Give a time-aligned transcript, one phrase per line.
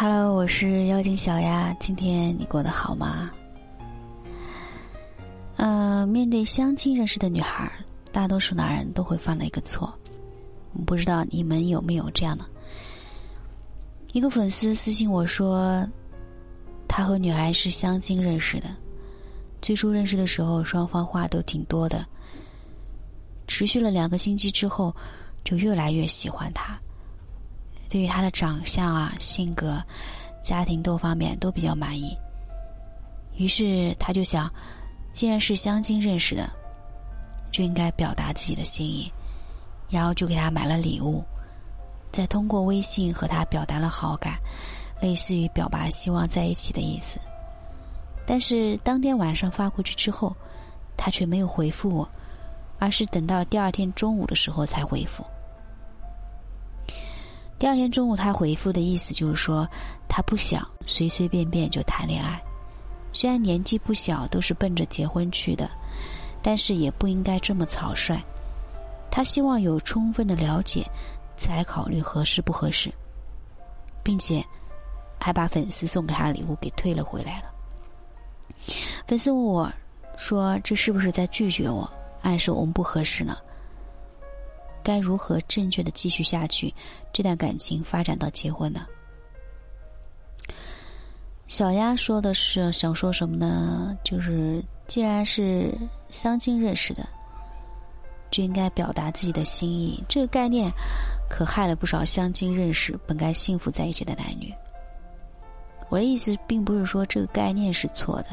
[0.00, 3.32] Hello，我是妖精小丫，今天你过得好吗？
[5.56, 7.68] 呃，面对相亲认识的女孩，
[8.12, 9.92] 大多数男人都会犯了一个错，
[10.86, 12.44] 不知道你们有没有这样的？
[14.12, 15.84] 一个粉丝私信我说，
[16.86, 18.68] 他和女孩是相亲认识的，
[19.60, 22.06] 最初认识的时候双方话都挺多的，
[23.48, 24.94] 持续了两个星期之后，
[25.42, 26.78] 就越来越喜欢他。
[27.88, 29.82] 对于他的长相啊、性格、
[30.42, 32.16] 家庭多方面都比较满意，
[33.36, 34.52] 于是他就想，
[35.12, 36.50] 既然是相亲认识的，
[37.50, 39.10] 就应该表达自己的心意，
[39.88, 41.24] 然后就给他买了礼物，
[42.12, 44.38] 再通过微信和他表达了好感，
[45.00, 47.18] 类似于表白希望在一起的意思。
[48.26, 50.36] 但是当天晚上发过去之后，
[50.96, 52.08] 他却没有回复我，
[52.78, 55.24] 而是等到第二天中午的时候才回复。
[57.58, 59.68] 第二天中午，他回复的意思就是说，
[60.08, 62.40] 他不想随随便便就谈恋爱。
[63.12, 65.68] 虽然年纪不小，都是奔着结婚去的，
[66.40, 68.22] 但是也不应该这么草率。
[69.10, 70.88] 他希望有充分的了解，
[71.36, 72.92] 才考虑合适不合适，
[74.04, 74.44] 并且
[75.18, 77.46] 还把粉丝送给他的礼物给退了回来了。
[79.04, 79.72] 粉丝问我，
[80.16, 81.90] 说这是不是在拒绝我，
[82.22, 83.36] 暗示我们不合适呢？
[84.88, 86.72] 该如何正确的继续下去，
[87.12, 88.86] 这段感情发展到结婚呢？
[91.46, 93.94] 小丫说的是想说什么呢？
[94.02, 95.76] 就是既然是
[96.08, 97.06] 相亲认识的，
[98.30, 100.02] 就应该表达自己的心意。
[100.08, 100.72] 这个概念
[101.28, 104.50] 可害了不少相亲认识、本该幸福在一起的男女。
[105.90, 108.28] 我的意思并不是说这个概念是错的，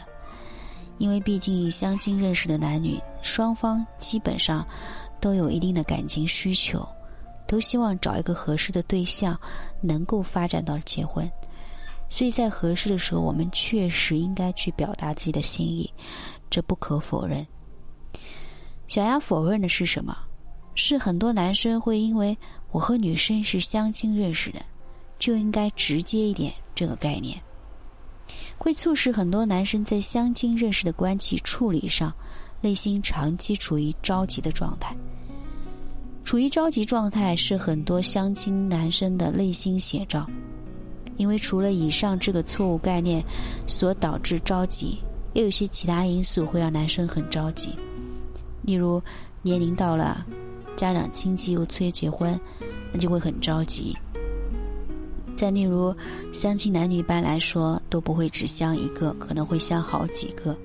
[0.98, 4.66] 因为毕竟相亲认识的男女双方基本上。
[5.22, 6.88] 都有一定的感情需求，
[7.48, 9.36] 都希望找一个合适的对象，
[9.82, 11.28] 能够发展到结婚。
[12.10, 15.92] 所以在合适的时候，我们确实应该去表达自己的心意，
[16.48, 17.44] 这不可否认。
[18.88, 20.16] 小丫否认的是什么？
[20.76, 22.38] 是很多男生会因为
[22.70, 24.60] 我和女生是相亲认识的，
[25.18, 27.42] 就应该直接一点这个概念，
[28.58, 32.14] 会促使很多男生在相亲认识的关系处理上，
[32.62, 34.96] 内心长期处于着急的状态。
[36.24, 40.28] 处于着急状态是很多相亲男生的内心写照，
[41.18, 43.24] 因为除了以上这个错误概念
[43.68, 44.98] 所导致着急，
[45.34, 47.70] 也有些其他因素会让男生很着急，
[48.64, 49.00] 例如
[49.44, 50.26] 年龄到了，
[50.76, 52.40] 家长亲戚又催结婚，
[52.92, 53.96] 那就会很着急。
[55.36, 55.94] 再例如，
[56.32, 60.56] 相亲男女一般来说都不会只相一个，可能会相好几个。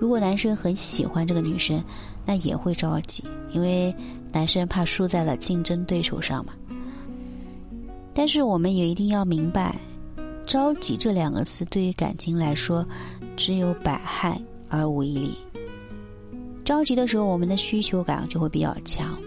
[0.00, 1.82] 如果男生很喜欢这个女生，
[2.24, 3.94] 那也会着急，因为
[4.32, 6.52] 男生怕输在了竞争对手上嘛。
[8.14, 9.76] 但是我们也一定要明白
[10.46, 12.86] ，“着急”这两个词对于感情来说，
[13.36, 15.36] 只有百害而无一利。
[16.64, 19.18] 着急的时候，我们的需求感就会比较强，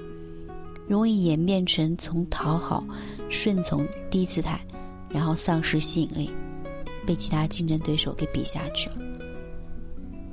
[0.91, 2.83] 容易演变成从讨好、
[3.29, 4.59] 顺从低姿态，
[5.07, 6.29] 然后丧失吸引力，
[7.05, 8.97] 被其他竞争对手给比下去了。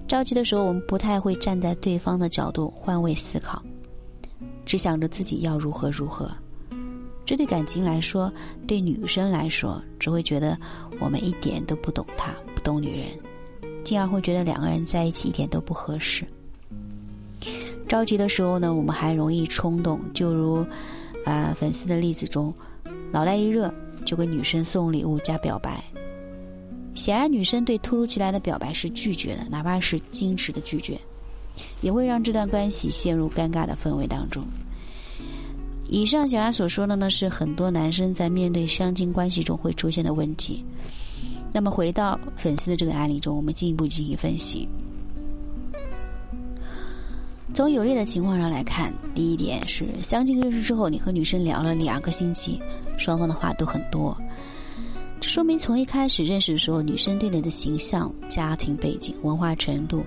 [0.08, 3.62] 着急的时候，我们不太会站在对方的角度换位思考，
[4.66, 6.28] 只想着自己要如何如何。
[7.24, 8.32] 这对感情来说，
[8.66, 10.58] 对女生来说，只会觉得
[10.98, 13.06] 我们一点都不懂她，不懂女人，
[13.84, 16.26] 进而会觉得两个人在一起一点都不合适。
[17.88, 20.64] 着急的时候呢，我们还容易冲动，就如
[21.24, 22.52] 啊粉丝的例子中，
[23.10, 23.72] 脑袋一热
[24.04, 25.82] 就给女生送礼物加表白。
[26.94, 31.00] 显然，女生对突如其来的表白是拒绝的，哪怕是矜持的拒绝，
[31.80, 34.44] 也会让这段关系陷入尴尬的氛围当中。
[35.88, 40.62] 以上小丫所说的呢，是很多男生在面对相亲关系中会出现的问题。
[41.50, 44.68] 那么，回到粉丝的这个案例中，我们进一步进行分析。
[47.54, 52.60] 从有利的情况上来看，第一点是相亲认识之后，你和女生聊了两个星期，
[52.96, 54.16] 双方的话都很多。
[55.18, 60.04] 这说明从一开始认识的时候，女生对你的形象、家庭背景、文化程度、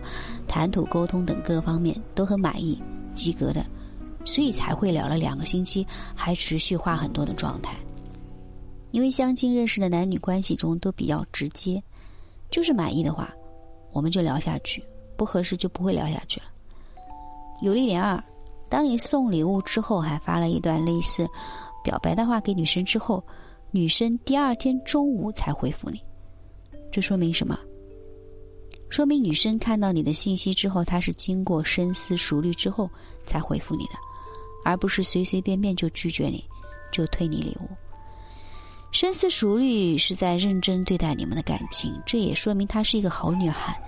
[0.48, 2.82] 谈吐沟通等各方面都很满意，
[3.14, 3.66] 及格的，
[4.24, 5.86] 所以才会聊了两个星期，
[6.16, 7.76] 还持续话很多的状态。
[8.92, 11.84] 因为相亲认识的男女关系中都比较直接，
[12.50, 13.30] 就是满意的话，
[13.92, 14.82] 我们就聊下去；
[15.18, 16.46] 不合适就不会聊下去了。
[17.62, 18.22] 有利点二，
[18.69, 21.28] 当你送礼物之后，还发了一段类似
[21.84, 23.24] 表白的话给女生之后。
[23.74, 26.04] 女生第二天中午才回复你，
[26.92, 27.58] 这说明什么？
[28.90, 32.90] 说明女生看到你的信息之后，她是经过深思熟虑之后
[33.24, 33.92] 才回复你的，
[34.66, 36.44] 而不是随随便便就拒绝你，
[36.92, 37.69] 就退你礼物。
[38.92, 43.81] 深思熟虑是在认真对待你们的感情，这也说明她是一个好女孩，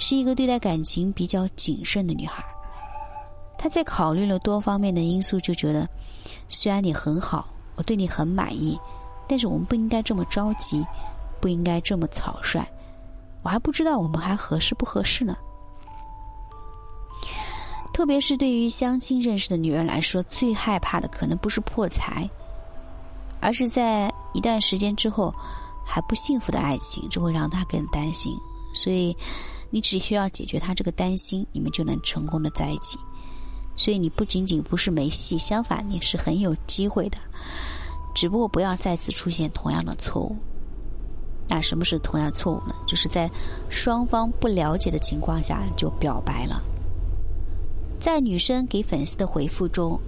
[0.00, 2.44] 是一个对待感情比较谨慎的女孩。
[3.58, 5.86] 他在考虑了多方面的因素，就觉得
[6.48, 8.78] 虽然你很好，我对你很满意，
[9.26, 10.82] 但是我们不应该这么着急，
[11.40, 12.66] 不应该这么草率。
[13.42, 15.36] 我还不知道我们还合适不合适呢。
[17.92, 22.30] 特别是对于相亲认识的女人来说，最害怕的可能不是破财，
[23.40, 24.10] 而是在。
[24.34, 25.34] 一段时间之后，
[25.84, 28.36] 还不幸福的爱情，这会让她更担心。
[28.74, 29.16] 所以，
[29.70, 32.98] 你只需要解决她这个担心，你们就能成功的在一起。
[33.78, 37.16] 所以，你不仅仅不是没戏，相反，你是很有机会的。
[38.14, 40.36] 只不过不要再次出现同样的错误。
[41.48, 42.74] 那什么是同样错误呢？
[42.86, 43.30] 就是在
[43.70, 46.60] 双方不了解的情况下就表白了。
[47.98, 49.98] 在女生给粉丝的回复中，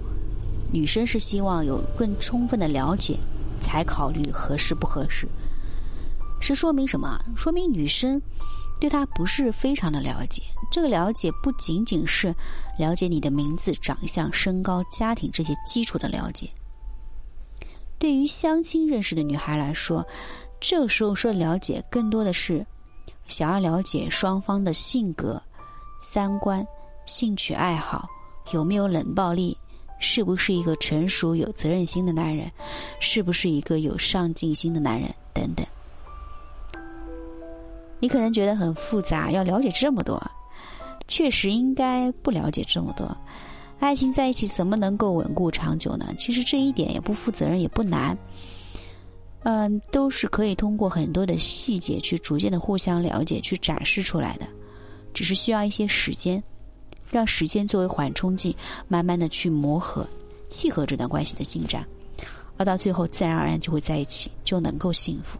[0.71, 3.17] 女生是希望有更充分的了解。
[3.63, 5.27] 才考虑合适不合适，
[6.39, 7.23] 是说明什么？
[7.37, 8.19] 说明女生
[8.81, 10.41] 对他不是非常的了解。
[10.71, 12.35] 这个了解不仅仅是
[12.79, 16.49] 了解你的名字、长相、身高、家庭这些基础的了解。
[17.99, 20.03] 对于相亲认识的女孩来说，
[20.59, 22.65] 这个时候说了解，更多的是
[23.27, 25.39] 想要了解双方的性格、
[25.99, 26.65] 三观、
[27.05, 28.09] 兴趣爱好，
[28.51, 29.55] 有没有冷暴力。
[30.03, 32.51] 是不是一个成熟有责任心的男人？
[32.99, 35.13] 是不是一个有上进心的男人？
[35.31, 35.63] 等等。
[38.01, 40.21] 你可能觉得很复杂，要了解这么多，
[41.07, 43.15] 确实应该不了解这么多。
[43.79, 46.13] 爱情在一起怎么能够稳固长久呢？
[46.17, 48.17] 其实这一点也不负责任，也不难。
[49.43, 54.47] 嗯，都是可以通过很多的细节去逐渐的互相了解，去展示出来的，
[55.13, 56.41] 只是需要一些时间。
[57.11, 58.55] 让时间作为缓冲剂，
[58.87, 60.07] 慢慢的去磨合、
[60.47, 61.85] 契合这段关系的进展，
[62.55, 65.37] 而到最后自然而然就会在一起，就能够幸福。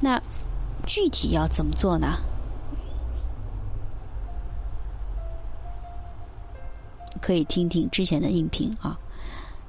[0.00, 0.20] 那
[0.86, 2.16] 具体要怎么做呢？
[7.20, 8.98] 可以听听之前的音频啊。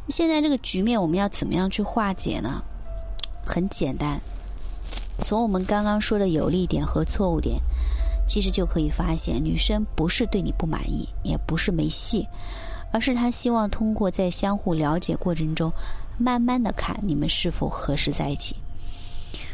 [0.08, 2.64] 现在这个局面我们要怎么样去化解呢？
[3.46, 4.20] 很简单，
[5.22, 7.62] 从我们刚刚说的有利点和错误点。
[8.28, 12.26] 其实就可以发现，女生不是对你不满意，也不是没戏，
[12.94, 15.70] 而是她希望通过在相互了解过程中，
[16.18, 18.56] 慢慢的看你们是否合适在一起。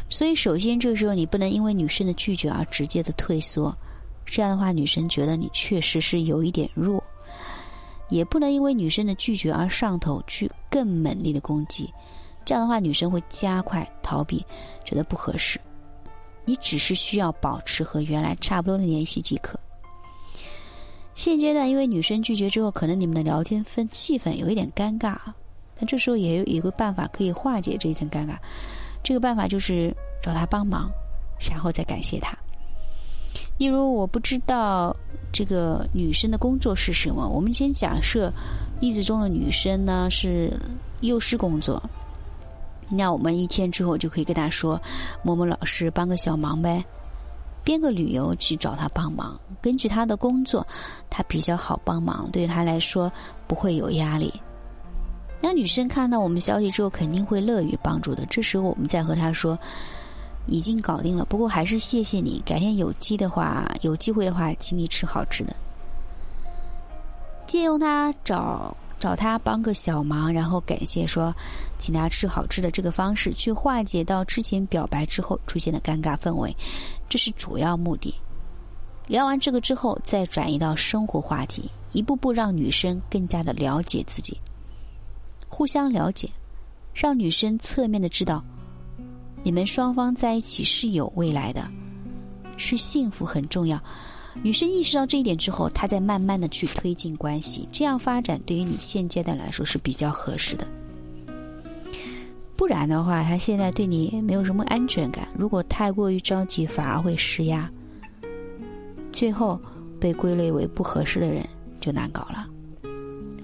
[0.08, 3.76] 所以，首先这个时候你不能因为女生的拒绝而直接的退缩，
[4.24, 6.98] 这样的话女生觉得你确实是有一点弱；
[8.08, 11.92] 也不能因为女生的拒绝而上头去更猛烈的攻击，
[12.44, 14.44] 这样的话女生会加快逃避，
[14.84, 15.60] 觉得不合适。
[16.46, 19.60] 你只是需要保持和原来差不多的联系即可。
[21.14, 25.18] 现阶段，因为女生拒绝之后，可能你们的聊天氛气氛有一点尴尬，
[25.74, 28.38] 但这时候也有一个办法可以化解这一层尴尬。
[29.02, 30.90] 这个办法就是找他帮忙，
[31.50, 32.36] 然后再感谢他。
[33.56, 34.94] 例如，我不知道
[35.32, 38.32] 这个女生的工作是什么，我们先假设
[38.80, 40.52] 例子中的女生呢是
[41.00, 41.82] 幼师工作。
[42.88, 44.80] 那我们一天之后就可以跟她说
[45.22, 46.84] ：“某某老师帮个小忙呗，
[47.62, 49.38] 编个旅游去找他帮忙。
[49.60, 50.66] 根据他的工作，
[51.10, 53.12] 他比较好帮忙，对他来说
[53.46, 54.32] 不会有压力。
[55.40, 58.26] 那女生看到我们消息之后，肯定会乐于帮助的。
[58.26, 59.58] 这时候我们再和他说，
[60.46, 62.42] 已经搞定了，不过还是谢谢你。
[62.44, 65.54] 改天有机的话，有机会的话，请你吃好吃的。
[67.46, 71.32] 借用他找。”找他帮个小忙，然后感谢说，
[71.78, 76.52] 请他吃好吃的这个方式去化解到之前表白之后出现的尴尬氛围，
[77.08, 78.12] 这是主要目的。
[79.06, 84.36] 聊完这个之后，再转移到生活话题，一步步让女生更加的了解自己，
[85.48, 86.30] 互相了解，
[86.94, 88.44] 让女生侧面的知道，
[89.42, 91.68] 你们双方在一起是有未来的，
[92.56, 93.82] 是幸福很重要。
[94.42, 100.66] 女生意识到这一点之后，她在慢慢的去推进关系，这样发展对于你现阶段来说是比较合适的。
[102.54, 107.70] 不然的话，他现在对你没有什么安全感，如果太过于着急，反而会施压，
[109.12, 109.60] 最后
[109.98, 111.48] 被归类为不合适的人，
[111.80, 112.46] 就难搞了。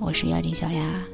[0.01, 1.14] 我是妖精小丫。